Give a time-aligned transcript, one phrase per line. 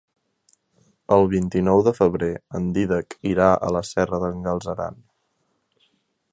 [1.17, 4.99] El vint-i-nou de febrer en Dídac irà a la Serra d'en Galceran.